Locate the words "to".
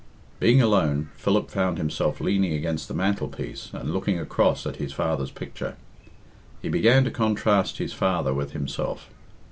7.03-7.11